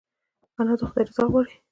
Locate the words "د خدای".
0.79-1.03